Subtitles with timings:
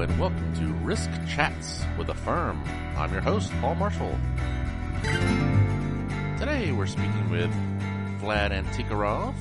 [0.00, 2.58] and welcome to Risk Chats with AFIRM.
[2.96, 4.18] I'm your host, Paul Marshall.
[6.38, 7.50] Today we're speaking with
[8.22, 9.34] Vlad Antikarov,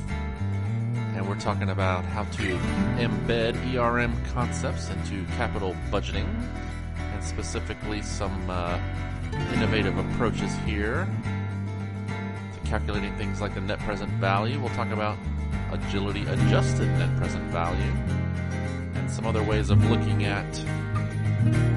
[1.16, 2.57] and we're talking about how to
[2.98, 6.28] embed ERM concepts into capital budgeting,
[6.98, 8.78] and specifically some uh,
[9.54, 11.07] innovative approaches here
[12.54, 14.60] to calculating things like the net present value.
[14.60, 15.18] We'll talk about
[15.71, 17.94] agility adjusted net present value
[19.19, 20.46] some other ways of looking at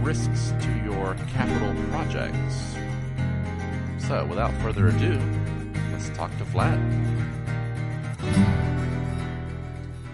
[0.05, 2.77] risks to your capital projects.
[4.07, 5.21] So, without further ado,
[5.91, 6.79] let's talk to Vlad.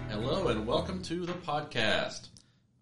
[0.09, 2.29] Hello, and welcome to the podcast.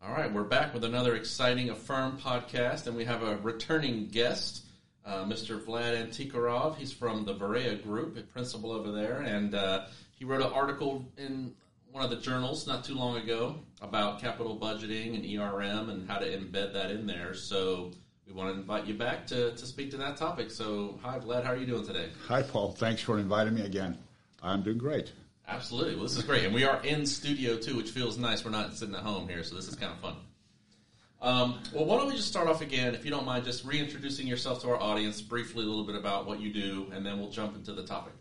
[0.01, 4.63] All right, we're back with another exciting AFIRM podcast, and we have a returning guest,
[5.05, 5.61] uh, Mr.
[5.61, 6.77] Vlad Antikarov.
[6.77, 11.05] He's from the Vareya Group, a principal over there, and uh, he wrote an article
[11.17, 11.53] in
[11.91, 16.17] one of the journals not too long ago about capital budgeting and ERM and how
[16.17, 17.33] to embed that in there.
[17.33, 17.91] So
[18.25, 20.51] we want to invite you back to, to speak to that topic.
[20.51, 22.09] So, hi, Vlad, how are you doing today?
[22.27, 22.71] Hi, Paul.
[22.71, 23.97] Thanks for inviting me again.
[24.43, 25.11] I'm doing great.
[25.47, 25.95] Absolutely.
[25.95, 26.43] Well, this is great.
[26.43, 28.43] And we are in studio too, which feels nice.
[28.43, 30.15] We're not sitting at home here, so this is kind of fun.
[31.21, 34.27] Um, well, why don't we just start off again, if you don't mind, just reintroducing
[34.27, 37.31] yourself to our audience briefly, a little bit about what you do, and then we'll
[37.31, 38.13] jump into the topic.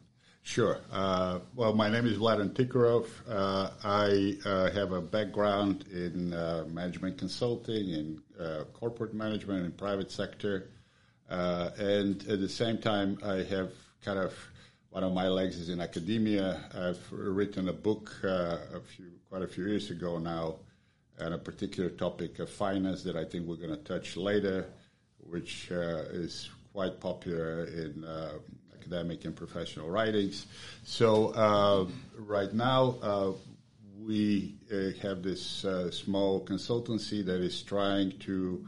[0.47, 0.79] Sure.
[0.93, 3.09] Uh, well, my name is Vlad Antikarov.
[3.29, 9.73] Uh, I uh, have a background in uh, management consulting, in uh, corporate management, in
[9.73, 10.71] private sector,
[11.29, 13.73] uh, and at the same time, I have
[14.05, 14.35] kind of
[14.91, 16.61] one of my legs is in academia.
[16.73, 20.61] I've written a book a few, quite a few years ago now,
[21.21, 24.71] on a particular topic of finance that I think we're going to touch later,
[25.19, 28.05] which is quite popular in
[28.87, 30.47] academic and professional writings.
[30.85, 31.87] So uh,
[32.19, 33.33] right now, uh,
[34.01, 38.65] we uh, have this uh, small consultancy that is trying to,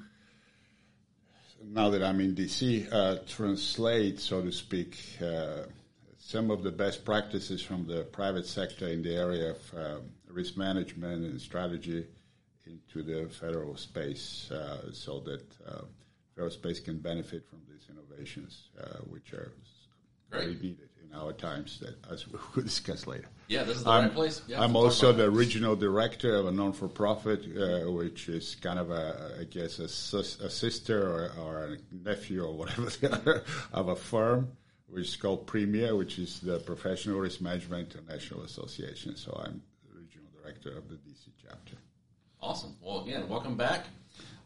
[1.65, 5.62] now that I'm in DC, uh, translate, so to speak, uh,
[6.19, 11.25] some of the best practices from the private sector in the area of risk management
[11.25, 12.05] and strategy
[12.67, 14.50] into the federal space
[14.93, 15.43] so that
[16.35, 18.69] federal space can benefit from these innovations,
[19.09, 19.53] which are
[20.31, 20.44] Great.
[20.44, 23.28] very needed in our times, that as we'll discuss later.
[23.49, 24.43] Yeah, this is the I'm, right place.
[24.47, 25.31] Yeah, I'm also the that.
[25.31, 30.50] regional director of a non-for-profit, uh, which is kind of a, I guess, a, a
[30.50, 34.53] sister or, or, a nephew or whatever the other of a firm,
[34.87, 39.17] which is called PRMIA, which is the Professional Risk Management International Association.
[39.17, 41.77] So I'm the regional director of the DC chapter.
[42.41, 42.77] Awesome.
[42.83, 43.87] Well, again, welcome back.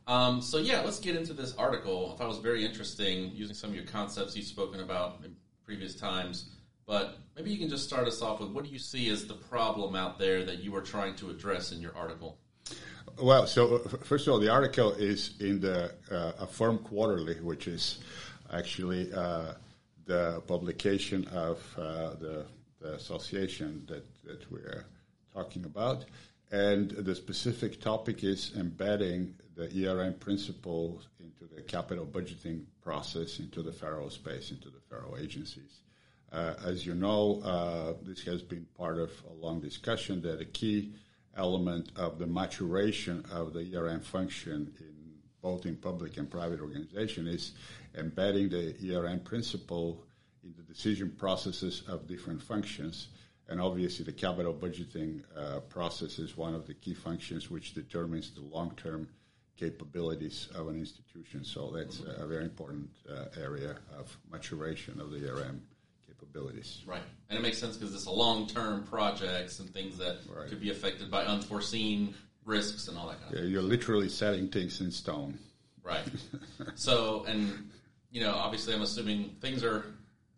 [0.07, 2.13] Um, so yeah, let's get into this article.
[2.13, 5.23] I thought it was very interesting, using some of your concepts you've spoken about
[5.65, 6.51] previous times.
[6.87, 9.35] But maybe you can just start us off with what do you see as the
[9.35, 12.39] problem out there that you are trying to address in your article?
[13.21, 16.47] Well, so first of all, the article is in the uh,
[16.85, 17.99] Quarterly, which is
[18.53, 19.55] actually uh,
[20.07, 22.47] the publication of uh, the,
[22.81, 24.85] the, association that, that we're
[25.33, 26.05] talking about.
[26.53, 33.63] And the specific topic is embedding the ERM principles into the capital budgeting process, into
[33.63, 35.81] the federal space, into the federal agencies.
[36.31, 40.45] Uh, as you know, uh, this has been part of a long discussion that a
[40.45, 40.93] key
[41.37, 44.93] element of the maturation of the ERM function in
[45.41, 47.53] both in public and private organization is
[47.99, 50.05] embedding the ERM principle
[50.45, 53.09] in the decision processes of different functions.
[53.53, 58.31] And obviously, the capital budgeting uh, process is one of the key functions which determines
[58.31, 59.07] the long-term
[59.59, 61.45] capabilities of an institution.
[61.45, 65.61] So that's a very important uh, area of maturation of the ERM
[66.09, 66.81] capabilities.
[66.87, 70.49] Right, and it makes sense because it's a long-term projects and things that right.
[70.49, 72.15] could be affected by unforeseen
[72.47, 73.41] risks and all that kind of.
[73.41, 75.39] Yeah, you're literally setting things in stone.
[75.83, 76.09] Right.
[76.75, 77.71] so, and
[78.11, 79.85] you know, obviously, I'm assuming things are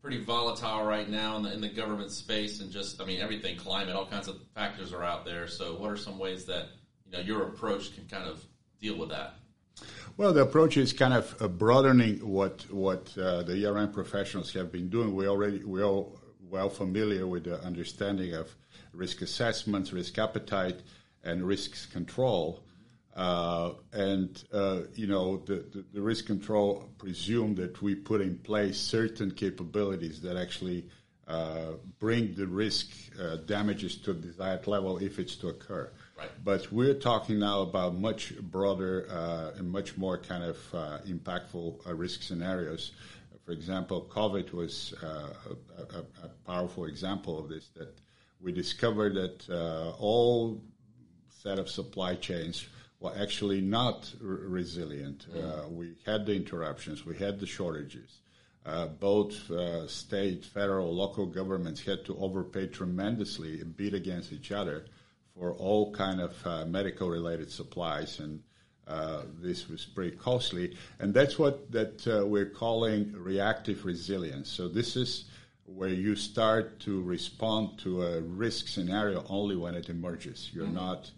[0.04, 3.56] pretty volatile right now in the, in the government space, and just I mean everything,
[3.56, 5.48] climate, all kinds of factors are out there.
[5.48, 6.66] So, what are some ways that
[7.06, 8.44] you know your approach can kind of
[8.82, 9.36] deal with that?
[10.18, 14.70] Well, the approach is kind of uh, broadening what what uh, the ERM professionals have
[14.70, 15.14] been doing.
[15.14, 18.54] We already we're all well familiar with the understanding of
[18.92, 20.80] risk assessments, risk appetite,
[21.24, 22.62] and risk control.
[23.14, 28.76] Uh, and uh, you know the, the, risk control presume that we put in place
[28.76, 30.84] certain capabilities that actually
[31.28, 32.88] uh, bring the risk
[33.20, 35.88] uh, damages to a desired level if it's to occur.
[36.18, 36.28] Right.
[36.44, 41.86] But we're talking now about much broader uh, and much more kind of uh, impactful
[41.86, 42.92] uh, risk scenarios.
[43.44, 47.68] For example, COVID was uh, a, a, a, powerful example of this.
[47.76, 47.94] That
[48.40, 50.60] we discovered that uh, all
[51.42, 52.66] set of supply chains
[53.04, 55.26] were actually not r- resilient.
[55.34, 58.20] Uh, we had the interruptions, we had the shortages.
[58.66, 64.50] Uh, both uh, state, federal, local governments had to overpay tremendously and beat against each
[64.50, 64.86] other
[65.36, 68.42] for all kind of uh, medical related supplies and
[68.86, 74.68] uh, this was pretty costly and that's what that uh, we're calling reactive resilience so
[74.68, 75.24] this is
[75.66, 80.74] where you start to respond to a risk scenario only when it emerges you're mm-hmm.
[80.74, 81.10] not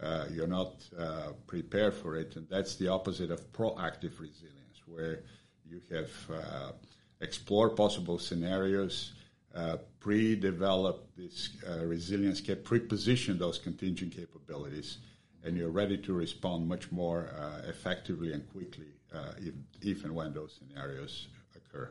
[0.00, 5.20] uh, you're not uh, prepared for it and that's the opposite of proactive resilience where
[5.68, 6.72] you have uh,
[7.20, 9.12] explored possible scenarios
[9.54, 14.98] uh, pre-develop this uh, resilience cap, pre-position those contingent capabilities,
[15.42, 18.86] and you're ready to respond much more uh, effectively and quickly
[19.38, 21.90] if, if and when those scenarios occur.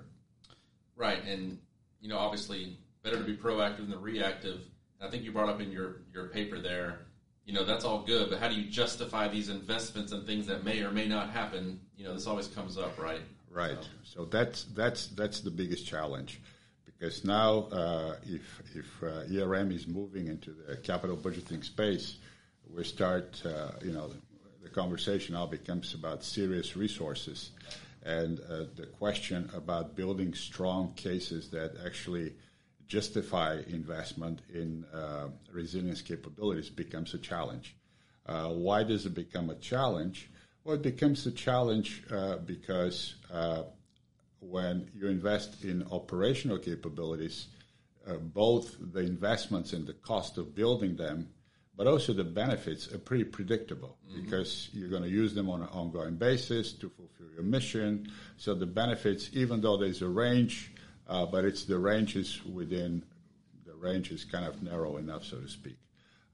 [0.96, 1.58] Right, and
[2.00, 4.62] you know, obviously, better to be proactive than reactive.
[5.02, 7.07] I think you brought up in your your paper there.
[7.48, 10.66] You know, that's all good, but how do you justify these investments and things that
[10.66, 11.80] may or may not happen?
[11.98, 13.22] You know, this always comes up, right?
[13.50, 13.78] Right.
[13.82, 16.42] So, so that's that's that's the biggest challenge
[16.86, 22.18] because now uh, if, if uh, ERM is moving into the capital budgeting space,
[22.70, 24.10] we start, uh, you know,
[24.62, 27.52] the conversation now becomes about serious resources
[28.04, 32.34] and uh, the question about building strong cases that actually
[32.88, 37.76] justify investment in uh, resilience capabilities becomes a challenge.
[38.26, 40.30] Uh, why does it become a challenge?
[40.64, 42.04] Well, it becomes a challenge
[42.46, 43.16] because
[44.40, 47.48] when you invest in operational capabilities,
[48.08, 51.30] uh, both the investments and the cost of building them,
[51.76, 54.24] but also the benefits are pretty predictable mm-hmm.
[54.24, 58.08] because you're going to use them on an ongoing basis to fulfill your mission.
[58.38, 60.72] So the benefits, even though there's a range,
[61.08, 63.04] uh, but it's the range is within
[63.66, 65.78] the range is kind of narrow enough, so to speak.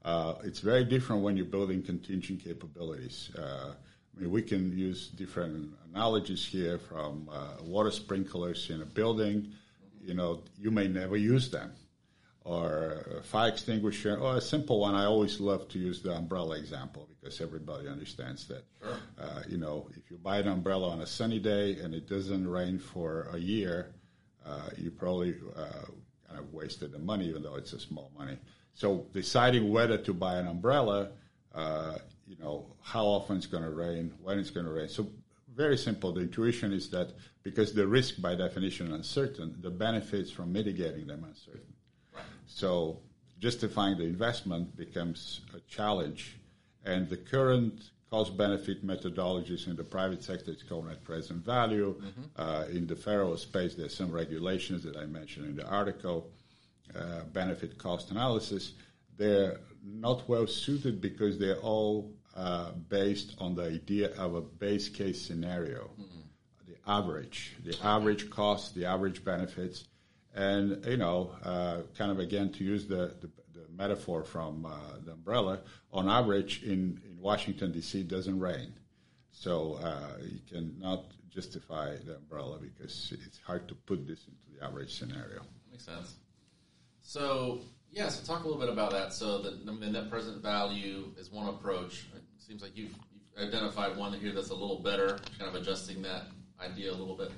[0.04, 3.30] Uh, it's very different when you're building contingent capabilities.
[3.38, 3.72] Uh,
[4.16, 9.52] I mean, we can use different analogies here from uh, water sprinklers in a building.
[10.00, 11.72] You know, you may never use them.
[12.44, 14.94] Or a fire extinguisher, or a simple one.
[14.94, 18.64] I always love to use the umbrella example because everybody understands that.
[18.82, 18.96] Sure.
[19.18, 22.46] Uh, you know, if you buy an umbrella on a sunny day and it doesn't
[22.46, 23.94] rain for a year,
[24.46, 25.86] uh, you probably uh,
[26.28, 28.38] kind of wasted the money, even though it's a small money.
[28.74, 31.10] So deciding whether to buy an umbrella
[31.54, 34.88] uh, you know, how often it's going to rain, when it's going to rain.
[34.88, 35.06] So
[35.54, 36.12] very simple.
[36.12, 37.10] The intuition is that
[37.42, 41.74] because the risk by definition uncertain, the benefits from mitigating them are uncertain.
[42.46, 42.98] So
[43.38, 46.36] justifying the investment becomes a challenge.
[46.84, 51.90] And the current cost benefit methodologies in the private sector, it's called net present value.
[52.00, 52.22] Mm-hmm.
[52.36, 56.30] Uh, in the federal space, there's some regulations that I mentioned in the article,
[56.94, 58.74] uh, benefit cost analysis.
[59.16, 64.88] They're not well suited because they're all uh, based on the idea of a base
[64.88, 66.24] case scenario, mm-hmm.
[66.68, 69.88] the average, the average cost, the average benefits,
[70.36, 73.28] and you know, uh, kind of again to use the, the,
[73.58, 74.70] the metaphor from uh,
[75.04, 75.58] the umbrella,
[75.92, 78.02] on average in, in Washington D.C.
[78.02, 78.74] doesn't rain,
[79.32, 84.64] so uh, you cannot justify the umbrella because it's hard to put this into the
[84.64, 85.40] average scenario.
[85.72, 86.16] Makes sense.
[87.00, 87.60] So
[87.90, 89.14] yeah, so talk a little bit about that.
[89.14, 92.06] So the, the net present value is one approach.
[92.14, 96.02] It seems like you've, you've identified one here that's a little better, kind of adjusting
[96.02, 96.24] that
[96.60, 97.32] idea a little bit.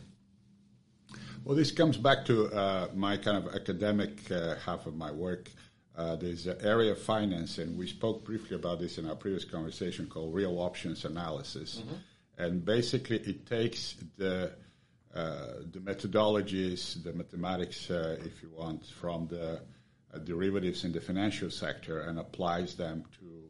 [1.44, 5.48] Well, this comes back to uh, my kind of academic uh, half of my work.
[5.96, 9.44] Uh, there's an area of finance, and we spoke briefly about this in our previous
[9.44, 11.78] conversation called real options analysis.
[11.78, 11.94] Mm-hmm.
[12.38, 14.52] And basically, it takes the
[15.14, 19.62] uh, the methodologies, the mathematics, uh, if you want, from the
[20.12, 23.48] uh, derivatives in the financial sector and applies them to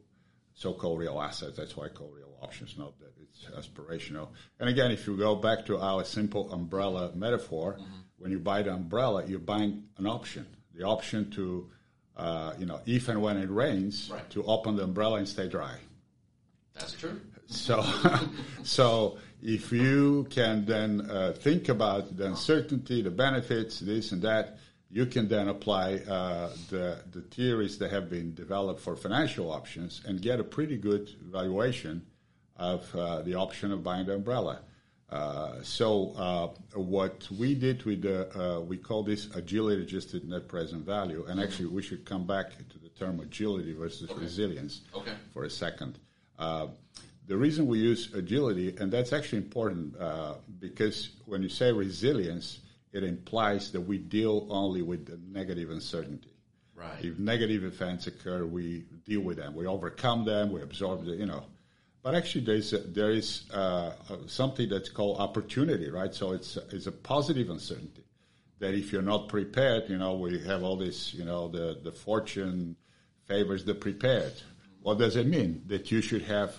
[0.53, 1.57] so-called real assets.
[1.57, 4.29] That's why I call real options, not that it's aspirational.
[4.61, 7.99] And again, if you go back to our simple umbrella metaphor, mm-hmm.
[8.17, 10.47] when you buy the umbrella, you're buying an option.
[10.73, 11.69] The option to,
[12.17, 14.29] uh, you know, if and when it rains, right.
[14.31, 15.75] to open the umbrella and stay dry.
[16.73, 17.21] That's true.
[17.45, 17.85] So,
[18.63, 24.57] so if you can then uh, think about the uncertainty, the benefits, this and that,
[24.89, 30.01] you can then apply uh, the, the theories that have been developed for financial options
[30.05, 32.05] and get a pretty good valuation
[32.55, 34.61] of uh, the option of buying the umbrella.
[35.09, 36.47] Uh, so uh,
[36.77, 41.39] what we did with the, uh, we call this agility adjusted net present value, and
[41.39, 45.13] actually we should come back to the term agility versus resilience okay.
[45.33, 45.97] for a second.
[46.37, 46.67] Uh,
[47.25, 49.95] the reason we use agility, and that's actually important
[50.59, 52.59] because when you say resilience,
[52.91, 56.31] it implies that we deal only with the negative uncertainty.
[56.75, 57.03] Right.
[57.03, 59.55] If negative events occur, we deal with them.
[59.55, 60.51] We overcome them.
[60.51, 61.43] We absorb the, you know.
[62.07, 63.91] But actually, there's a, there is uh,
[64.27, 66.15] something that's called opportunity, right?
[66.15, 68.05] So it's it's a positive uncertainty
[68.59, 71.91] that if you're not prepared, you know, we have all this, you know, the the
[71.91, 72.77] fortune
[73.25, 74.31] favors the prepared.
[74.83, 75.63] What does it mean?
[75.67, 76.55] That you should have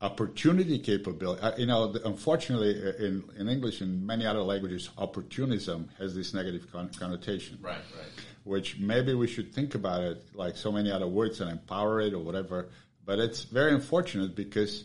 [0.00, 1.42] opportunity capability.
[1.42, 6.32] Uh, you know, unfortunately, uh, in, in English and many other languages, opportunism has this
[6.34, 7.58] negative con- connotation.
[7.60, 8.24] Right, right.
[8.44, 12.14] Which maybe we should think about it like so many other words and empower it
[12.14, 12.68] or whatever.
[13.06, 14.84] But it's very unfortunate because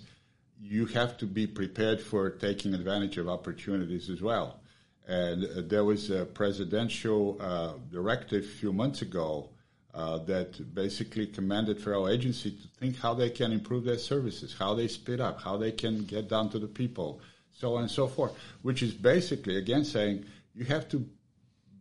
[0.60, 4.60] you have to be prepared for taking advantage of opportunities as well.
[5.08, 9.50] And uh, there was a presidential uh, directive a few months ago
[9.96, 14.75] uh, that basically commanded federal agency to think how they can improve their services, how
[14.75, 17.20] they speed up, how they can get down to the people,
[17.51, 18.32] so on and so forth.
[18.62, 21.06] Which is basically again saying you have to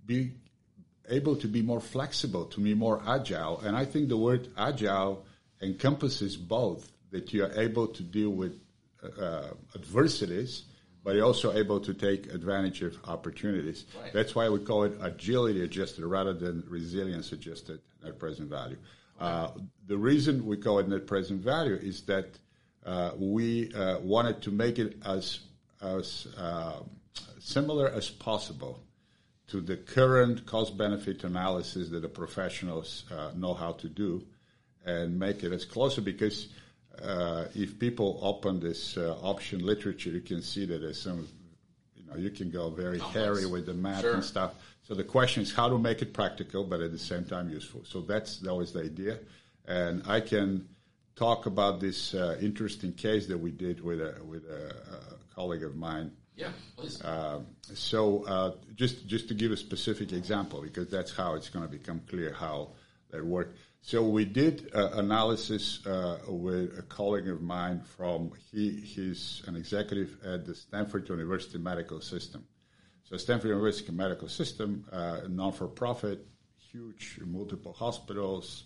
[0.06, 0.32] be
[1.08, 3.60] able to be more flexible, to be more agile.
[3.60, 5.24] And I think the word agile
[5.60, 8.60] encompasses both that you are able to deal with
[9.20, 10.64] uh, adversities
[11.02, 13.86] but you're also able to take advantage of opportunities.
[14.00, 14.12] Right.
[14.12, 18.76] That's why we call it agility adjusted rather than resilience adjusted net present value.
[19.18, 19.50] Uh,
[19.86, 22.26] the reason we call it net present value is that
[22.86, 25.40] uh, we uh, wanted to make it as
[25.82, 26.80] as uh,
[27.38, 28.80] similar as possible
[29.48, 34.22] to the current cost benefit analysis that the professionals uh, know how to do,
[34.84, 36.48] and make it as closer because
[37.02, 41.26] uh, if people open this uh, option literature, you can see that there's some,
[41.96, 43.24] you know, you can go very Complex.
[43.24, 44.14] hairy with the math sure.
[44.14, 44.54] and stuff.
[44.82, 47.82] So the question is how to make it practical, but at the same time useful.
[47.84, 49.18] So that's that was the idea,
[49.66, 50.68] and I can
[51.14, 55.62] talk about this uh, interesting case that we did with a with a, a colleague
[55.62, 56.10] of mine.
[56.34, 57.00] Yeah, please.
[57.02, 57.40] Uh,
[57.74, 61.70] so uh, just just to give a specific example, because that's how it's going to
[61.70, 62.70] become clear how
[63.10, 63.56] that worked.
[63.82, 69.56] So we did uh, analysis uh, with a colleague of mine from he he's an
[69.56, 72.44] executive at the Stanford University Medical System.
[73.04, 76.26] So Stanford University Medical System, uh, non for profit,
[76.58, 78.64] huge, multiple hospitals,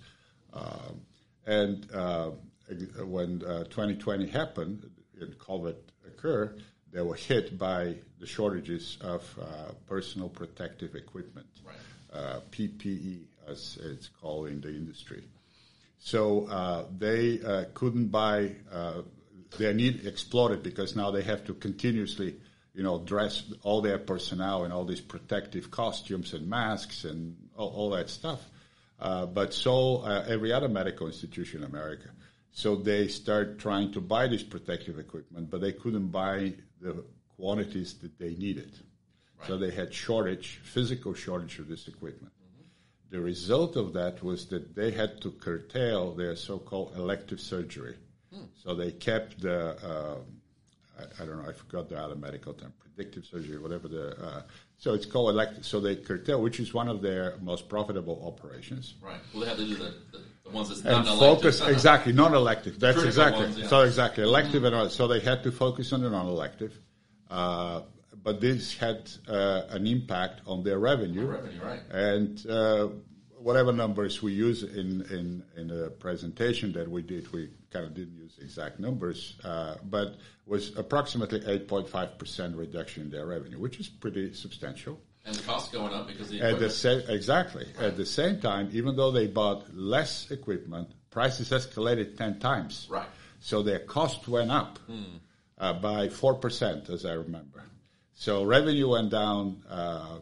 [0.53, 0.91] uh,
[1.47, 2.31] and uh,
[3.05, 4.91] when 2020 uh, happened
[5.21, 9.23] and COVID occurred, they were hit by the shortages of
[9.87, 12.43] personal protective equipment, right.
[12.51, 15.25] PPE as it's called in the industry.
[15.99, 18.57] So uh, they uh, couldn't buy.
[18.73, 19.03] Uh,
[19.59, 22.37] their need exploded because now they have to continuously,
[22.75, 27.71] you know, dress all their personnel in all these protective costumes and masks and all,
[27.71, 28.41] all that stuff.
[28.99, 32.09] Uh, but so uh, every other medical institution in America.
[32.53, 37.05] So they start trying to buy this protective equipment, but they couldn't buy the
[37.37, 38.73] quantities that they needed.
[39.39, 39.49] Right.
[39.49, 42.33] So they had shortage, physical shortage of this equipment.
[43.15, 47.95] The result of that was that they had to curtail their so-called elective surgery.
[48.35, 48.47] Hmm.
[48.61, 50.17] So they kept the, uh,
[50.99, 54.43] I, I, don't know, I forgot the other medical term, predictive surgery, whatever the, uh,
[54.79, 55.65] so it's called elective.
[55.65, 58.95] So they curtail, which is one of their most profitable operations.
[59.01, 59.21] Right.
[59.33, 62.81] Well, they have to do the, the, the ones that's and focus exactly non-elective.
[62.81, 63.69] That's Critical exactly ones, yeah.
[63.69, 64.75] so exactly elective mm-hmm.
[64.75, 66.77] and so they had to focus on the non-elective.
[67.31, 67.83] Uh,
[68.25, 71.27] but this had uh, an impact on their revenue.
[71.27, 71.81] revenue right.
[71.91, 72.89] And uh,
[73.39, 77.93] whatever numbers we use in, in, in the presentation that we did, we kind of
[77.95, 80.17] didn't use exact numbers, uh, but
[80.47, 84.99] was approximately 8.5% reduction in their revenue, which is pretty substantial.
[85.27, 87.87] And the cost going up because the at the same exactly right.
[87.87, 92.87] at the same time, even though they bought less equipment, prices escalated ten times.
[92.91, 93.09] Right.
[93.41, 95.17] So their cost went up hmm.
[95.57, 97.65] uh, by four percent, as I remember.
[98.15, 100.19] So revenue went down uh,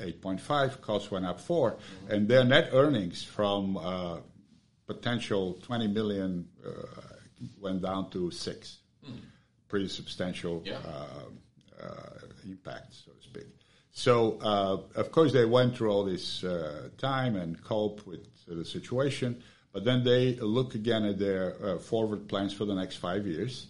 [0.00, 2.10] 8.5, costs went up 4, mm-hmm.
[2.10, 4.18] and their net earnings from uh,
[4.86, 6.70] potential 20 million uh,
[7.60, 8.78] went down to 6.
[9.06, 9.18] Mm.
[9.68, 10.78] Pretty substantial yeah.
[11.82, 11.88] Uh,
[12.46, 13.46] impact, so to speak.
[13.92, 14.38] So,
[14.94, 16.44] of course, they went through all this
[16.98, 19.42] time and cope with the situation,
[19.72, 23.66] but then they look again at their forward plans for the next five years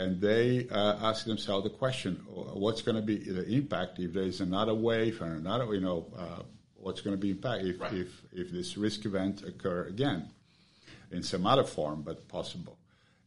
[0.00, 4.24] and they uh, ask themselves the question: What's going to be the impact if there
[4.24, 5.74] is another wave and another?
[5.74, 6.42] You know, uh,
[6.76, 7.92] what's going to be impact if, right.
[7.92, 10.30] if if this risk event occur again
[11.10, 12.78] in some other form, but possible?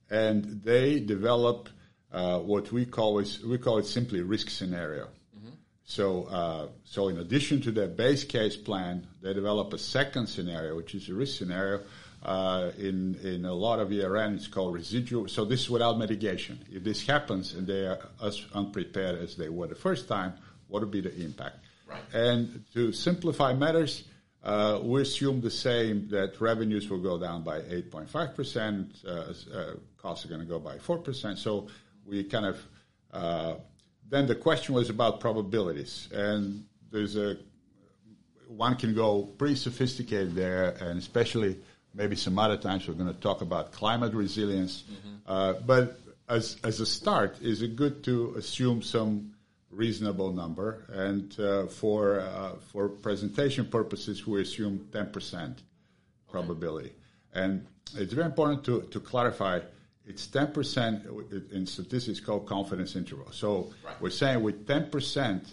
[0.10, 1.70] And they develop
[2.12, 5.06] uh, what we call is we call it simply risk scenario.
[5.38, 5.54] Mm-hmm.
[5.86, 10.76] So, uh, so in addition to their base case plan, they develop a second scenario,
[10.76, 11.82] which is a risk scenario
[12.24, 15.28] uh, in in a lot of ERN, it's called residual.
[15.28, 16.60] So this is without mitigation.
[16.72, 20.34] If this happens and they are as unprepared as they were the first time,
[20.68, 21.58] what would be the impact?
[21.88, 22.02] Right.
[22.14, 24.04] And to simplify matters,
[24.44, 30.26] uh, we assume the same that revenues will go down by 8.5%, uh, uh, costs
[30.26, 31.38] are going to go by 4%.
[31.38, 31.68] So
[32.06, 32.58] we kind of
[33.12, 33.56] uh,
[34.10, 37.38] then the question was about probabilities, and there's a
[38.48, 41.58] one can go pretty sophisticated there, and especially
[41.94, 44.84] maybe some other times we're going to talk about climate resilience.
[44.84, 45.16] Mm-hmm.
[45.28, 49.34] Uh, but as as a start, is it good to assume some
[49.70, 50.86] reasonable number?
[50.92, 55.58] And uh, for uh, for presentation purposes, we assume 10%
[56.30, 56.90] probability.
[56.90, 57.46] Okay.
[57.46, 59.60] And it's very important to, to clarify
[60.06, 63.32] it's 10% in statistics called confidence interval.
[63.32, 64.02] So right.
[64.02, 65.48] we're saying with 10%,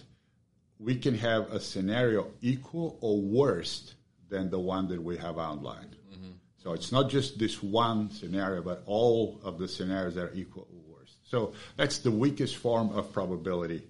[0.79, 3.95] we can have a scenario equal or worse
[4.31, 5.97] than the one that we have outlined.
[6.13, 6.31] Mm-hmm.
[6.63, 10.69] So it's not just this one scenario, but all of the scenarios that are equal
[10.73, 11.17] or worse.
[11.25, 13.83] So that's the weakest form of probability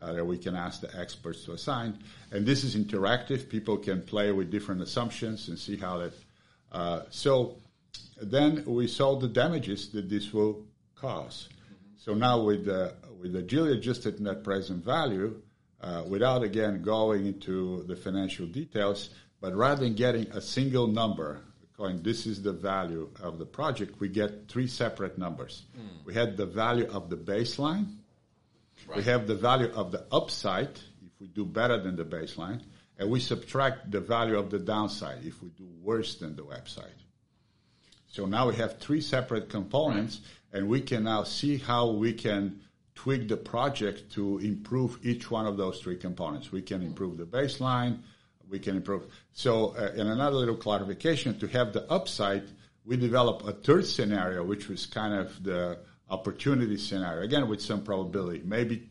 [0.00, 1.98] uh, that we can ask the experts to assign.
[2.30, 3.48] And this is interactive.
[3.48, 6.12] People can play with different assumptions and see how that.
[6.70, 7.56] Uh, so
[8.22, 10.64] then we saw the damages that this will
[10.94, 11.48] cause.
[11.50, 11.74] Mm-hmm.
[11.96, 15.42] So now with the with the adjusted net present value,
[15.80, 19.10] uh, without again going into the financial details,
[19.40, 21.42] but rather than getting a single number,
[21.76, 25.62] going this is the value of the project, we get three separate numbers.
[25.78, 26.04] Mm.
[26.04, 27.94] We had the value of the baseline,
[28.86, 28.96] right.
[28.96, 30.70] we have the value of the upside
[31.04, 32.62] if we do better than the baseline,
[32.98, 36.98] and we subtract the value of the downside if we do worse than the website.
[38.08, 40.20] So now we have three separate components,
[40.52, 40.58] right.
[40.58, 42.60] and we can now see how we can
[42.96, 46.50] tweak the project to improve each one of those three components.
[46.50, 48.00] We can improve the baseline.
[48.48, 49.06] We can improve.
[49.32, 52.44] So, uh, in another little clarification, to have the upside,
[52.84, 55.78] we develop a third scenario, which was kind of the
[56.10, 57.22] opportunity scenario.
[57.22, 58.42] Again, with some probability.
[58.44, 58.88] Maybe,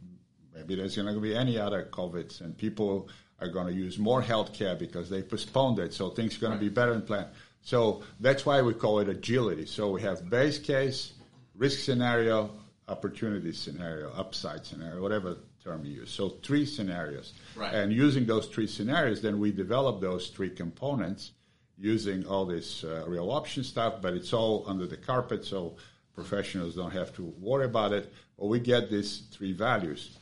[0.53, 3.09] maybe there's going to be any other COVIDs, and people
[3.39, 5.93] are going to use more healthcare because they postponed it.
[5.93, 7.27] So things are going to be better than planned.
[7.61, 9.65] So that's why we call it agility.
[9.65, 11.13] So we have base case,
[11.55, 12.51] risk scenario,
[12.87, 15.37] opportunity scenario, upside scenario, whatever
[15.67, 16.09] term you use.
[16.09, 17.33] So three scenarios.
[17.55, 17.73] Right.
[17.73, 21.31] And using those three scenarios, then we develop those three components
[21.77, 25.75] using all this uh, real option stuff, but it's all under the carpet, so
[26.15, 28.11] professionals don't have to worry about it.
[28.39, 30.17] But we get these three values.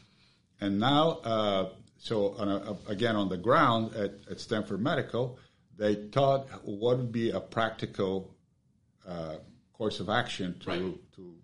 [0.60, 5.38] And now, uh, so on a, again, on the ground at, at, Stanford Medical,
[5.78, 8.36] they thought what would be a practical
[9.08, 9.36] uh,
[9.74, 11.14] course of action to, right.
[11.16, 11.36] to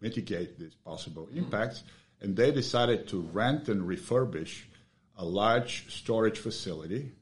[0.00, 1.82] mitigate these possible impacts.
[2.20, 4.62] And they decided to rent and refurbish
[5.16, 7.12] a large storage facility.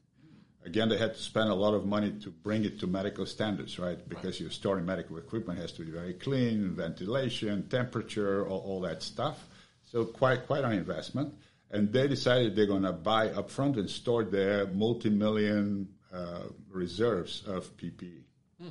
[0.65, 3.77] Again, they had to spend a lot of money to bring it to medical standards,
[3.77, 3.97] right?
[4.09, 4.41] Because right.
[4.41, 9.45] you're storing medical equipment has to be very clean, ventilation, temperature, all, all that stuff.
[9.91, 11.35] So quite quite an investment.
[11.71, 17.75] And they decided they're going to buy upfront and store their multi-million uh, reserves of
[17.77, 18.21] PPE.
[18.61, 18.69] Hmm.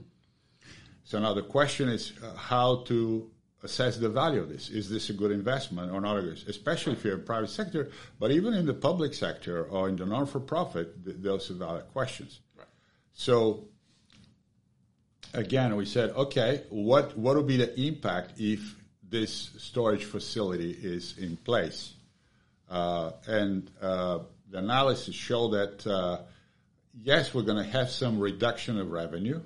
[1.04, 3.30] So now the question is uh, how to
[3.64, 4.68] assess the value of this.
[4.68, 6.18] Is this a good investment or not?
[6.46, 10.06] Especially if you're in private sector, but even in the public sector or in the
[10.06, 12.40] non-for-profit, th- those are valid questions.
[12.56, 12.66] Right.
[13.14, 13.68] So
[15.32, 18.76] again, we said, okay, what what would be the impact if
[19.08, 21.94] this storage facility is in place?
[22.70, 26.18] Uh, and uh, the analysis showed that uh,
[27.02, 29.40] yes, we're going to have some reduction of revenue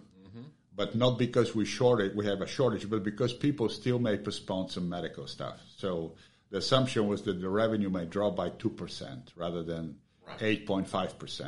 [0.79, 4.69] but not because we shorted, we have a shortage, but because people still may postpone
[4.69, 5.61] some medical stuff.
[5.77, 6.15] So
[6.51, 10.39] the assumption was that the revenue may drop by 2% rather than right.
[10.39, 11.41] 8.5%.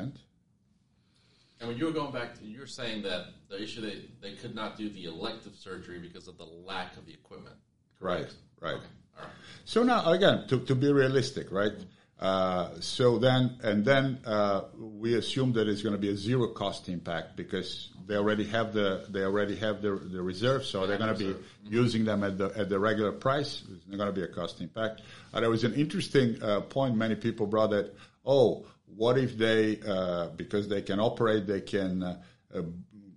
[1.60, 4.34] And when you were going back to, you were saying that the issue they, they
[4.34, 7.54] could not do the elective surgery because of the lack of the equipment.
[8.00, 8.34] Correct?
[8.60, 8.78] Right, right.
[8.78, 8.86] Okay.
[9.16, 9.28] Right.
[9.64, 11.74] So now, again, to, to be realistic, right?
[12.20, 16.48] Uh, so then, and then uh, we assume that it's going to be a zero
[16.48, 20.98] cost impact because they already have the they already have the the reserves, so they're
[20.98, 21.72] going to be mm-hmm.
[21.72, 23.62] using them at the at the regular price.
[23.66, 25.00] There's not going to be a cost impact.
[25.32, 26.94] And there was an interesting uh, point.
[26.94, 27.94] Many people brought that.
[28.26, 32.16] Oh, what if they uh, because they can operate, they can uh,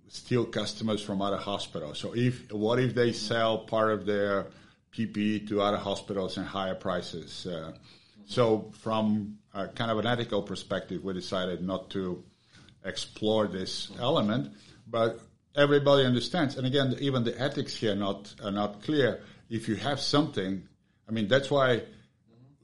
[0.08, 1.98] steal customers from other hospitals.
[1.98, 4.46] So if what if they sell part of their
[4.96, 7.46] PPE to other hospitals and higher prices?
[8.26, 12.24] So from kind of an ethical perspective, we decided not to
[12.84, 14.52] explore this element,
[14.86, 15.20] but
[15.56, 16.56] everybody understands.
[16.56, 19.22] And again, even the ethics here not are not clear.
[19.48, 20.66] If you have something,
[21.08, 21.82] I mean, that's why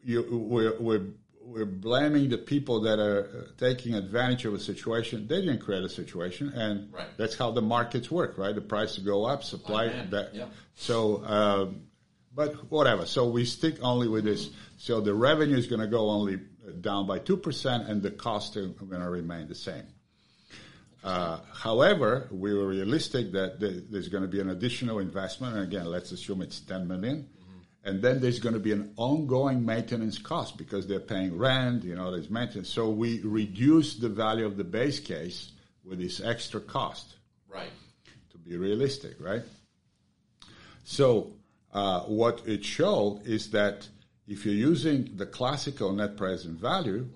[0.02, 1.06] you, we're, we're,
[1.42, 5.26] we're blaming the people that are taking advantage of a situation.
[5.26, 7.06] They didn't create a situation, and right.
[7.16, 8.54] that's how the markets work, right?
[8.54, 9.88] The prices go up, supply.
[10.10, 10.46] That, yeah.
[10.74, 11.82] So, um,
[12.34, 13.06] but whatever.
[13.06, 14.50] So we stick only with this.
[14.78, 16.40] So the revenue is going to go only
[16.80, 19.84] down by 2% and the costs are going to remain the same.
[21.02, 25.86] Uh, however, we were realistic that there's going to be an additional investment, and again,
[25.86, 27.22] let's assume it's 10 million.
[27.22, 27.88] Mm-hmm.
[27.88, 31.94] And then there's going to be an ongoing maintenance cost because they're paying rent, you
[31.94, 32.68] know, there's maintenance.
[32.68, 35.52] So we reduce the value of the base case
[35.84, 37.16] with this extra cost.
[37.48, 37.70] Right.
[38.32, 39.42] To be realistic, right?
[40.84, 41.32] So
[41.72, 43.88] uh, what it showed is that
[44.26, 47.08] if you're using the classical net present value,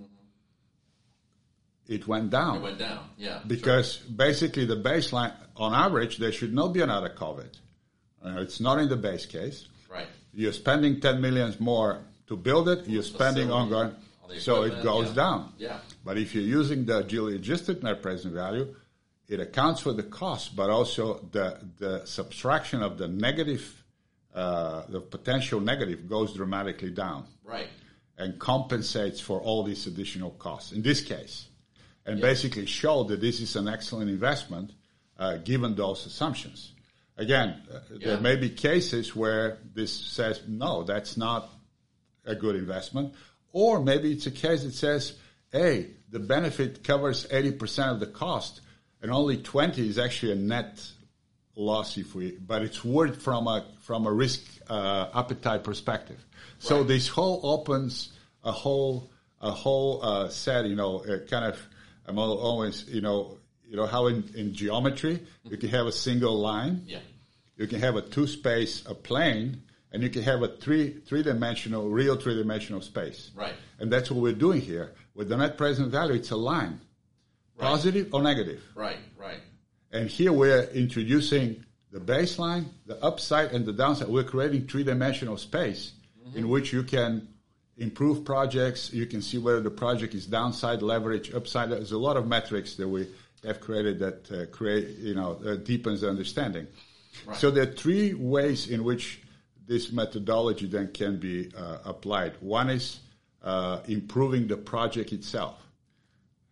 [1.86, 2.56] it went down.
[2.56, 3.40] It went down, yeah.
[3.46, 4.10] Because sure.
[4.16, 7.52] basically the baseline, on average, there should not be another COVID.
[8.24, 9.68] Uh, it's not in the base case.
[9.90, 10.06] Right.
[10.32, 12.86] You're spending 10 millions more to build it.
[12.88, 13.94] You're spending ongoing.
[14.38, 15.14] So it goes yeah.
[15.14, 15.52] down.
[15.58, 15.78] Yeah.
[16.04, 18.74] But if you're using the adjusted net present value,
[19.28, 23.83] it accounts for the cost, but also the, the subtraction of the negative
[24.34, 27.26] uh, the potential negative goes dramatically down.
[27.44, 27.68] Right.
[28.16, 31.46] And compensates for all these additional costs in this case.
[32.06, 32.26] And yeah.
[32.26, 34.72] basically show that this is an excellent investment
[35.18, 36.72] uh, given those assumptions.
[37.16, 38.08] Again, uh, yeah.
[38.08, 41.50] there may be cases where this says, no, that's not
[42.24, 43.14] a good investment.
[43.52, 45.16] Or maybe it's a case that says,
[45.50, 48.60] hey, the benefit covers 80% of the cost
[49.00, 50.82] and only 20 is actually a net
[51.56, 56.18] loss if we, but it's worth from a from a risk uh, appetite perspective.
[56.18, 56.46] Right.
[56.58, 58.12] So this whole opens
[58.42, 60.66] a whole a whole uh, set.
[60.66, 61.60] You know, kind of.
[62.06, 66.38] I'm always you know you know how in, in geometry you can have a single
[66.38, 66.82] line.
[66.86, 66.98] Yeah.
[67.56, 69.62] You can have a two space a plane,
[69.92, 73.30] and you can have a three three dimensional real three dimensional space.
[73.34, 73.54] Right.
[73.78, 76.14] And that's what we're doing here with the net present value.
[76.14, 76.80] It's a line,
[77.56, 77.68] right.
[77.68, 78.62] positive or negative.
[78.74, 78.98] Right.
[79.16, 79.40] Right.
[79.94, 84.08] And here we're introducing the baseline, the upside, and the downside.
[84.08, 86.36] We're creating three-dimensional space mm-hmm.
[86.36, 87.28] in which you can
[87.78, 88.92] improve projects.
[88.92, 91.70] You can see whether the project is downside, leverage, upside.
[91.70, 93.06] There's a lot of metrics that we
[93.44, 96.66] have created that uh, create, you know, uh, deepens the understanding.
[97.24, 97.36] Right.
[97.36, 99.22] So there are three ways in which
[99.64, 102.32] this methodology then can be uh, applied.
[102.40, 102.98] One is
[103.44, 105.64] uh, improving the project itself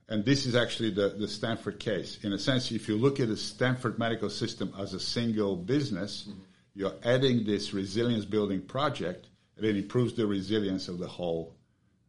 [0.08, 2.18] and this is actually the, the Stanford case.
[2.22, 6.26] In a sense, if you look at the Stanford medical system as a single business,
[6.28, 6.40] mm-hmm.
[6.74, 11.54] you're adding this resilience building project, and it improves the resilience of the whole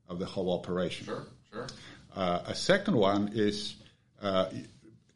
[0.09, 1.05] of the whole operation.
[1.05, 1.67] Sure, sure.
[2.15, 3.75] Uh, a second one is
[4.21, 4.49] uh,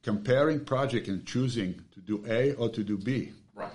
[0.02, 3.34] comparing project and choosing to do A or to do B.
[3.54, 3.72] Right.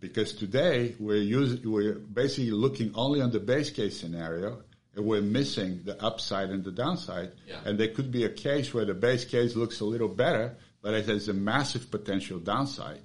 [0.00, 4.62] Because today we're using, we're basically looking only on the base case scenario
[4.96, 7.32] we're missing the upside and the downside.
[7.46, 7.56] Yeah.
[7.64, 10.94] And there could be a case where the base case looks a little better, but
[10.94, 13.02] it has a massive potential downside.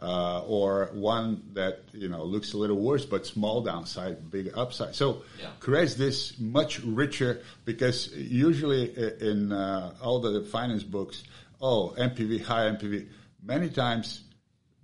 [0.00, 4.94] Uh, or one that you know looks a little worse but small downside, big upside.
[4.94, 5.48] So yeah.
[5.58, 11.24] creates this much richer because usually in uh, all the finance books,
[11.60, 13.08] oh NPV high NPV.
[13.42, 14.22] Many times,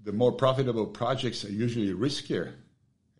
[0.03, 2.53] the more profitable projects are usually riskier.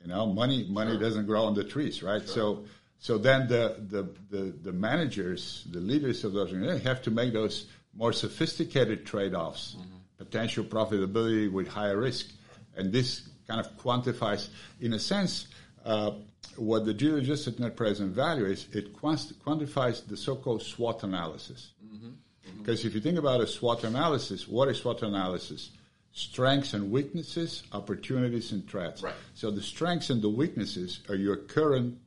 [0.03, 1.01] You know, money money sure.
[1.01, 2.23] doesn't grow on the trees, right?
[2.23, 2.35] Sure.
[2.35, 2.65] So
[2.99, 7.33] so then the, the, the, the managers, the leaders of those organizations have to make
[7.33, 9.97] those more sophisticated trade-offs, mm-hmm.
[10.17, 12.31] potential profitability with higher risk.
[12.77, 14.49] And this kind of quantifies,
[14.81, 15.49] in a sense,
[15.85, 16.13] uh,
[16.57, 21.73] what the adjusted net present value is, it quantifies the so-called SWOT analysis.
[21.85, 22.07] Mm-hmm.
[22.07, 22.59] Mm-hmm.
[22.59, 25.71] Because if you think about a SWOT analysis, what is SWOT analysis?
[26.13, 29.03] Strengths and weaknesses, opportunities and threats.
[29.03, 29.15] Right.
[29.35, 31.99] So the strengths and the weaknesses are your current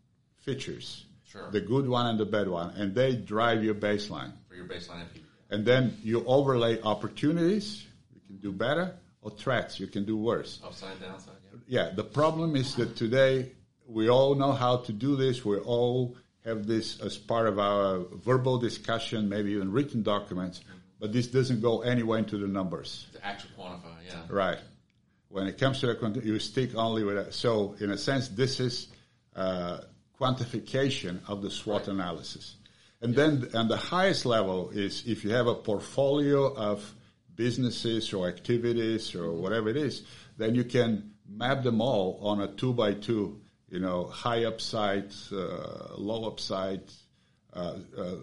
[0.47, 1.05] features.
[1.25, 1.51] Sure.
[1.51, 2.69] The good one and the bad one.
[2.77, 4.31] And they drive your baseline.
[4.47, 5.21] For your baseline NPV.
[5.49, 10.59] And then you overlay opportunities, you can do better, or threats, you can do worse.
[10.63, 11.35] Upside, downside,
[11.67, 11.87] yeah.
[11.87, 13.51] Yeah, the problem is that today
[13.87, 15.43] we all know how to do this.
[15.43, 20.77] We all have this as part of our verbal discussion, maybe even written documents, mm-hmm.
[20.99, 23.07] but this doesn't go anywhere into the numbers.
[23.13, 24.21] To actually quantify, yeah.
[24.29, 24.59] Right.
[25.27, 27.33] When it comes to the, you stick only with it.
[27.33, 28.87] So, in a sense, this is
[29.35, 29.79] uh,
[30.19, 32.55] quantification of the SWOT analysis.
[33.01, 36.95] And then, and the highest level is if you have a portfolio of
[37.35, 40.03] businesses or activities or whatever it is,
[40.37, 45.11] then you can map them all on a two by two, you know, high upside,
[45.31, 46.81] uh, low upside,
[47.53, 48.15] uh, uh,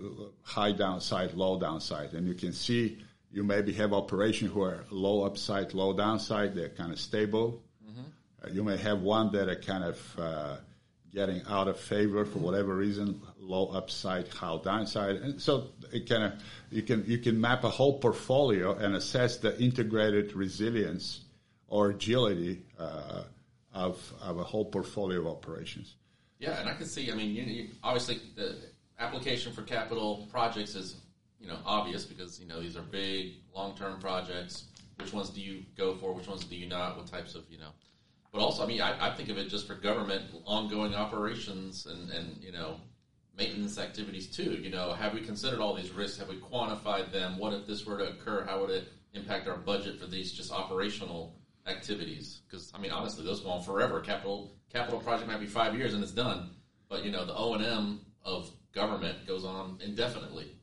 [0.42, 2.12] high downside, low downside.
[2.12, 2.98] And you can see
[3.30, 6.54] you maybe have operations who are low upside, low downside.
[6.54, 7.62] They're kind of stable.
[7.85, 8.57] Mm-hmm.
[8.57, 10.57] you may have one that are kind of, uh,
[11.14, 15.16] getting out of favor for whatever reason, low upside, high downside.
[15.16, 16.33] And so it kind of
[16.70, 21.20] you can you can map a whole portfolio and assess the integrated resilience
[21.68, 23.22] or agility uh,
[23.72, 25.94] of of a whole portfolio of operations.
[26.38, 27.11] Yeah, and I can see.
[27.11, 28.57] I mean, you, you, obviously the
[28.98, 30.96] application for capital projects is
[31.40, 34.64] you know obvious because you know these are big long term projects.
[34.98, 36.12] Which ones do you go for?
[36.12, 36.96] Which ones do you not?
[36.96, 37.70] What types of you know?
[38.35, 42.11] But also, I mean, I, I think of it just for government ongoing operations and
[42.11, 42.81] and you know
[43.38, 44.55] maintenance activities too.
[44.55, 46.18] You know, have we considered all these risks?
[46.18, 47.38] Have we quantified them?
[47.38, 48.44] What if this were to occur?
[48.44, 51.37] How would it impact our budget for these just operational
[51.68, 52.40] activities?
[52.51, 54.01] Because I mean, honestly, those go on forever.
[54.01, 56.51] Capital capital project might be five years and it's done,
[56.88, 60.57] but you know, the O and M of government goes on indefinitely.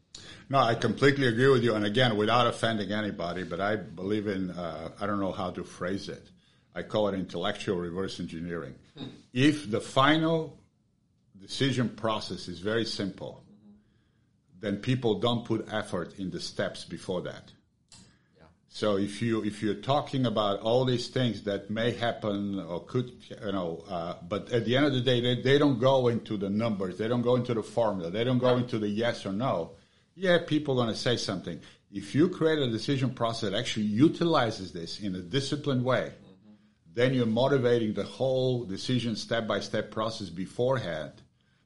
[0.49, 1.73] No, I completely agree with you.
[1.75, 5.63] And again, without offending anybody, but I believe in, uh, I don't know how to
[5.63, 6.27] phrase it.
[6.73, 8.75] I call it intellectual reverse engineering.
[9.33, 10.57] If the final
[11.39, 13.43] decision process is very simple,
[14.59, 17.51] then people don't put effort in the steps before that.
[18.73, 23.11] So if you if you're talking about all these things that may happen or could
[23.29, 26.37] you know, uh, but at the end of the day, they, they don't go into
[26.37, 29.33] the numbers, they don't go into the formula, they don't go into the yes or
[29.33, 29.71] no.
[30.15, 31.59] Yeah, people are going to say something.
[31.91, 36.13] If you create a decision process that actually utilizes this in a disciplined way.
[36.93, 41.13] Then you're motivating the whole decision step by step process beforehand,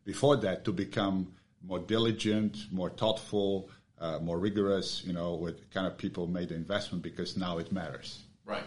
[0.03, 1.33] before that to become
[1.63, 6.55] more diligent, more thoughtful, uh, more rigorous, you know, with kind of people made the
[6.55, 8.23] investment because now it matters.
[8.45, 8.63] Right.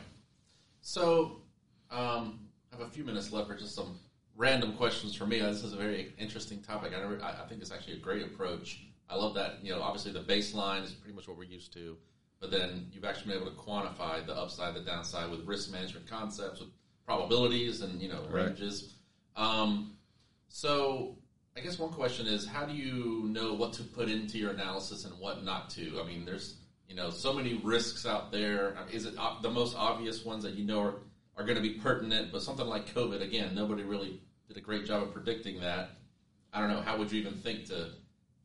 [0.80, 1.42] So
[1.90, 2.40] um,
[2.72, 3.98] I have a few minutes left for just some
[4.36, 5.40] random questions for me.
[5.40, 6.92] This is a very interesting topic.
[6.96, 8.84] I, never, I think it's actually a great approach.
[9.08, 9.58] I love that.
[9.62, 11.96] You know, obviously the baseline is pretty much what we're used to,
[12.40, 16.08] but then you've actually been able to quantify the upside, the downside with risk management
[16.08, 16.68] concepts, with
[17.04, 18.94] probabilities, and you know ranges.
[19.36, 19.44] Right.
[19.44, 19.96] Um,
[20.48, 21.16] so
[21.56, 25.04] I guess one question is how do you know what to put into your analysis
[25.04, 26.00] and what not to?
[26.00, 26.56] I mean, there's
[26.88, 28.76] you know so many risks out there.
[28.92, 30.94] Is it the most obvious ones that you know are,
[31.36, 32.30] are going to be pertinent?
[32.30, 35.90] But something like COVID, again, nobody really did a great job of predicting that.
[36.52, 36.80] I don't know.
[36.80, 37.90] How would you even think to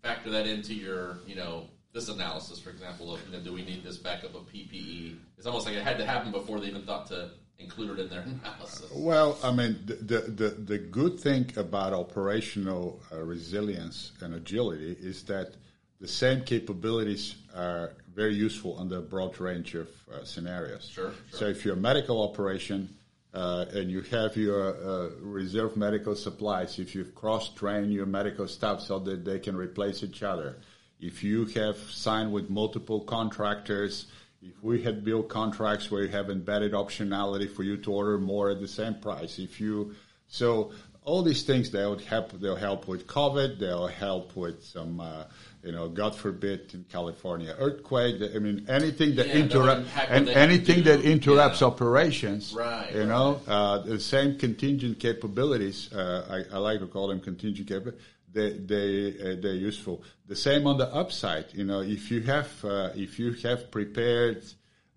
[0.01, 3.63] factor that into your you know this analysis, for example, of you know, do we
[3.63, 5.15] need this backup of PPE?
[5.38, 7.29] It's almost like it had to happen before they even thought to
[7.60, 8.91] include it in their analysis?
[8.93, 15.23] Well, I mean, the, the, the good thing about operational uh, resilience and agility is
[15.23, 15.53] that
[16.01, 20.89] the same capabilities are very useful under a broad range of uh, scenarios.
[20.91, 22.89] Sure, sure, So if you're a medical operation
[23.34, 28.82] uh, and you have your uh, reserve medical supplies, if you've cross-trained your medical staff
[28.82, 30.58] so that they can replace each other,
[31.03, 34.07] if you have signed with multiple contractors–
[34.45, 38.49] if we had built contracts where you have embedded optionality for you to order more
[38.49, 39.95] at the same price, if you
[40.27, 40.71] so
[41.05, 42.31] all these things they'll help.
[42.39, 43.59] They'll help with COVID.
[43.59, 45.25] They'll help with some, uh,
[45.61, 48.21] you know, God forbid in California earthquake.
[48.33, 51.67] I mean, anything that yeah, interrupt and anything that interrupts yeah.
[51.67, 52.53] operations.
[52.53, 52.93] Right.
[52.93, 55.91] You know, uh, the same contingent capabilities.
[55.91, 58.01] Uh, I, I, like to call them contingent capabilities
[58.33, 60.03] they they uh, they're useful.
[60.27, 61.53] The same on the upside.
[61.53, 64.43] You know, if you have uh, if you have prepared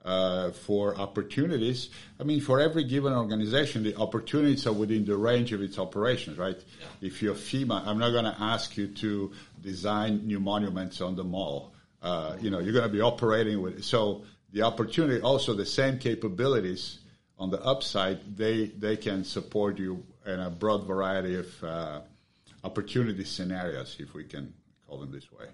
[0.04, 5.52] uh, for opportunities, I mean, for every given organization, the opportunities are within the range
[5.52, 6.56] of its operations, right?
[6.56, 7.08] Yeah.
[7.08, 11.24] If you're FEMA, I'm not going to ask you to design new monuments on the
[11.24, 11.72] mall.
[12.02, 14.22] Uh, you know, you're going to be operating with so
[14.52, 17.00] the opportunity also the same capabilities
[17.38, 22.00] on the upside they they can support you in a broad variety of uh,
[22.64, 24.52] opportunity scenarios, if we can
[24.86, 25.46] call them this way.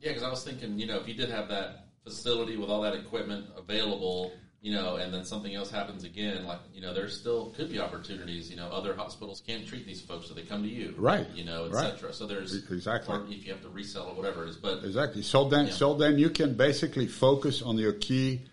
[0.00, 2.82] Yeah, because I was thinking, you know, if you did have that facility with all
[2.82, 4.32] that equipment available,
[4.64, 7.78] you know, and then something else happens again, like, you know, there still could be
[7.78, 8.50] opportunities.
[8.50, 11.28] You know, other hospitals can't treat these folks, so they come to you, right?
[11.34, 12.08] You know, etc.
[12.08, 12.14] Right.
[12.14, 15.20] So there's exactly if you have to resell or whatever it is, but exactly.
[15.20, 15.72] So then, yeah.
[15.72, 18.46] so then you can basically focus on your key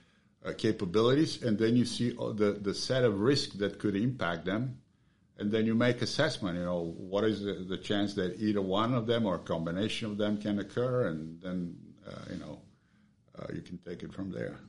[0.45, 4.81] uh, capabilities, and then you see the the set of risks that could impact them,
[5.41, 6.55] and then you make assessment.
[6.57, 10.11] You know, what is the, the, chance that either one of them or a combination
[10.11, 11.75] of them can occur, and then
[12.07, 12.61] uh, you know
[13.37, 14.59] uh, you can take it from there.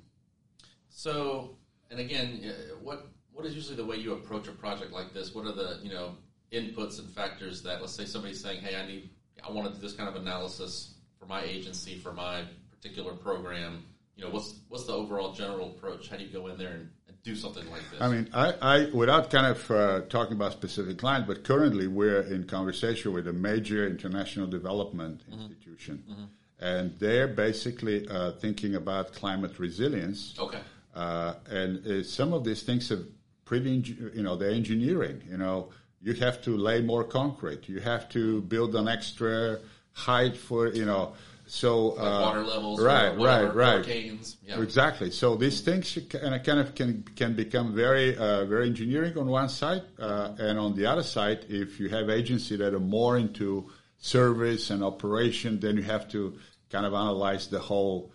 [0.88, 1.56] So,
[1.90, 5.34] and again, uh, what what is usually the way you approach a project like this?
[5.34, 6.16] What are the you know
[6.52, 9.10] inputs and factors that let's say somebody's saying, "Hey, I need,
[9.46, 13.84] I want to do this kind of analysis for my agency for my particular program."
[14.16, 16.08] You know, what's what's the overall general approach?
[16.08, 16.90] How do you go in there and
[17.24, 18.00] do something like this?
[18.00, 22.22] I mean, I, I without kind of uh, talking about specific clients, but currently we're
[22.22, 25.40] in conversation with a major international development mm-hmm.
[25.40, 26.24] institution, mm-hmm.
[26.60, 30.34] and they're basically uh, thinking about climate resilience.
[30.38, 30.60] Okay.
[30.94, 33.04] Uh, and uh, some of these things are
[33.44, 33.70] pretty,
[34.14, 35.22] you know, they're engineering.
[35.28, 35.70] You know,
[36.02, 37.68] you have to lay more concrete.
[37.68, 39.58] You have to build an extra
[39.92, 41.14] height for, you know,
[41.52, 44.62] so like uh, water levels, right, right, right, hurricanes, yeah.
[44.62, 45.10] exactly.
[45.10, 49.50] So these things of, kind of can can become very uh, very engineering on one
[49.50, 53.70] side, uh, and on the other side, if you have agency that are more into
[53.98, 56.38] service and operation, then you have to
[56.70, 58.10] kind of analyze the whole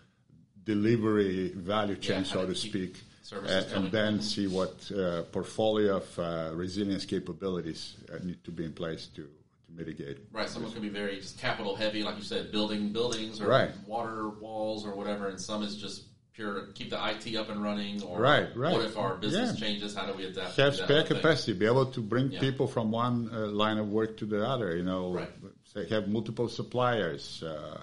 [0.64, 6.50] delivery value chain, Yeah, so to speak, and, then see what uh, portfolio of uh,
[6.56, 9.30] resilience capabilities uh, need to be in place to
[9.78, 10.18] mitigate.
[10.32, 13.72] Right, some can be very just capital heavy, like you said, building buildings or Right.
[13.86, 18.02] water walls or whatever, and some is just pure keep the IT up and running.
[18.04, 18.74] Or Right, right.
[18.74, 19.68] What if our business Yeah.
[19.68, 19.96] changes?
[19.96, 20.56] How do we adapt?
[20.58, 21.18] have to spare thing?
[21.18, 22.40] capacity, be able to bring Yeah.
[22.40, 24.76] people from one uh, line of work to the other.
[24.76, 25.30] You know, Right.
[25.64, 27.82] say have multiple suppliers, uh,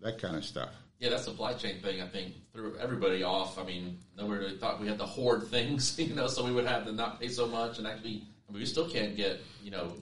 [0.00, 0.70] that kind of stuff.
[1.00, 3.58] Yeah, that supply chain thing, I think, threw everybody off.
[3.58, 6.66] I mean, nobody really thought we had to hoard things, you know, so we would
[6.66, 7.78] have to not pay so much.
[7.78, 9.92] And actually, I mean, we still can't get, you know,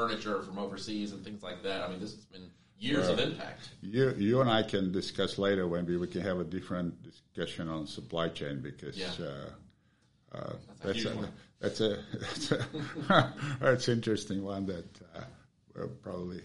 [0.00, 1.82] furniture from overseas and things like that.
[1.82, 3.70] I mean, this has been years of impact.
[3.80, 7.68] You, you and I can discuss later when we, we can have a different discussion
[7.68, 9.10] on supply chain because Yeah.
[9.26, 10.52] uh, uh,
[10.84, 11.28] That's a
[11.60, 14.84] that's, a, that's a that's a that's interesting one that
[15.16, 15.20] uh,
[15.74, 16.42] we'll probably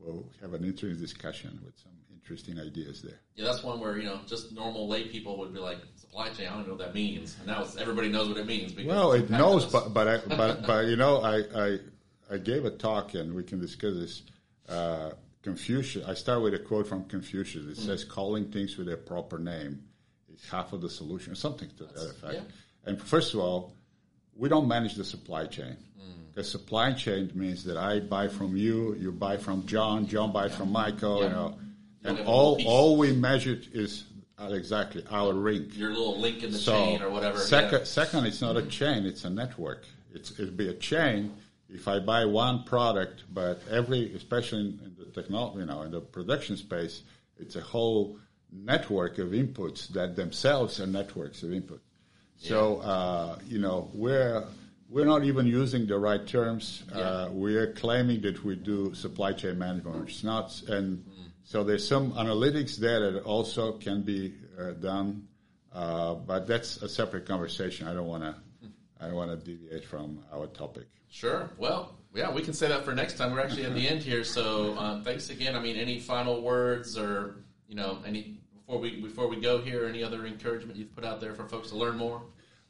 [0.00, 3.20] will have an interesting discussion with some interesting ideas there.
[3.36, 6.48] Yeah, that's one where, you know, just normal lay people would be like, supply chain,
[6.48, 7.36] I don't know what that means.
[7.38, 8.72] And now everybody knows what it means.
[8.72, 11.78] Because Well, it knows, but but I, but but you know, I, I
[12.30, 14.22] I gave a talk, and we can discuss this.
[14.68, 15.10] Uh,
[15.42, 16.06] Confucius.
[16.06, 17.78] I start with a quote from Confucius.
[17.78, 19.82] It says, "Calling things with their proper name
[20.34, 22.34] is half of the solution," or something to that effect.
[22.34, 22.40] yeah.
[22.84, 23.72] And first of all,
[24.36, 25.76] we don't manage the supply chain.
[25.98, 26.34] Mm.
[26.34, 30.54] Because supply chain means that I buy from you, you buy from John, John buys
[30.54, 31.58] from Michael, you know,
[32.04, 34.04] and all all we measure is
[34.38, 35.76] uh, exactly our rink.
[35.76, 37.38] Your little link in the So chain or whatever.
[37.38, 37.84] Second, yeah.
[37.84, 39.84] second, it's not a chain; it's a network.
[40.12, 41.32] It's it'd be a chain
[41.68, 46.00] if I buy one product, but every, especially in, the technology, you know, in the
[46.00, 47.02] production space,
[47.38, 48.18] it's a whole
[48.52, 51.80] network of inputs that themselves are networks of input.
[52.38, 54.44] So uh, you know, we're
[54.88, 56.84] we're not even using the right terms.
[56.92, 61.04] Uh, we're claiming that we do supply chain management, which is not, and
[61.42, 65.26] so there's some analytics there that also can be uh, done.
[65.72, 67.86] Uh, but that's a separate conversation.
[67.88, 68.34] I don't want to.
[69.00, 70.86] I don't want to deviate from our topic.
[71.10, 71.50] Sure.
[71.58, 73.32] Well, yeah, we can say that for next time.
[73.32, 75.54] We're actually at the end here, so um, thanks again.
[75.54, 77.36] I mean, any final words or
[77.68, 81.20] you know, any before we before we go here, any other encouragement you've put out
[81.20, 82.22] there for folks to learn more?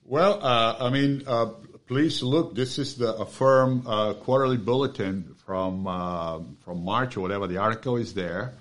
[0.05, 1.47] Well, uh, I mean, uh,
[1.87, 2.55] please look.
[2.55, 7.47] This is the AFIRM uh, quarterly bulletin from uh, from March or whatever.
[7.47, 8.55] The article is there.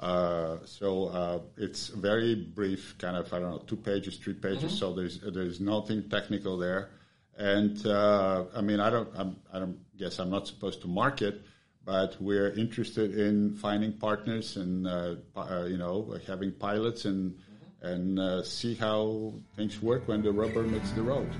[0.00, 4.76] Uh, so uh, it's very brief, kind of I don't know, two pages, three pages.
[4.76, 6.90] So there's there's nothing technical there,
[7.38, 11.42] and uh, I mean I don't I'm, I don't guess I'm not supposed to market,
[11.84, 17.38] but we're interested in finding partners and uh, uh, you know having pilots and
[17.82, 21.30] and uh, see how things work when the rubber meets the road.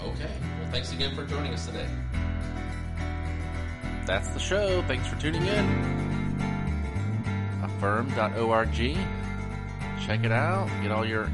[0.00, 0.30] Okay.
[0.60, 1.86] Well, thanks again for joining us today.
[4.06, 4.82] That's the show.
[4.82, 5.66] Thanks for tuning in.
[7.62, 8.98] AFIRM.org.
[10.04, 10.68] Check it out.
[10.82, 11.30] Get all your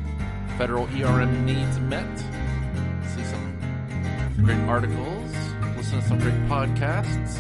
[0.59, 2.45] federal ERM needs met.
[4.42, 5.33] Great articles.
[5.77, 7.37] Listen to some great podcasts.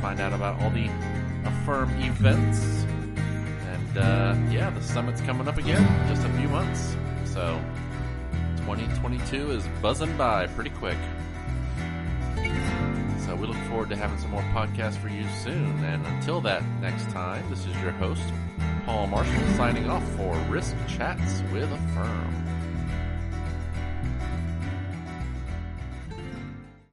[0.00, 0.88] Find out about all the
[1.44, 2.84] AFIRM events.
[3.66, 6.96] And uh, yeah, the summit's coming up again in just a few months.
[7.24, 7.60] So
[8.58, 10.98] 2022 is buzzing by pretty quick.
[13.26, 15.82] So we look forward to having some more podcasts for you soon.
[15.84, 18.22] And until that next time, this is your host,
[18.86, 22.53] Paul Marshall, signing off for Risk Chats with a Firm.